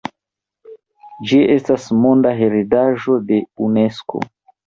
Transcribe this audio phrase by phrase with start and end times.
[1.31, 4.25] Ĝi estas Monda heredaĵo de Unesko.